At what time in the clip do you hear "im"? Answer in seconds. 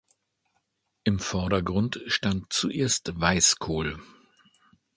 1.03-1.19